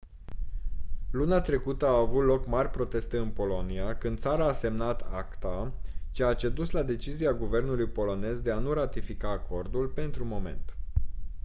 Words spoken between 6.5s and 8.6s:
la decizia guvernului polonez de a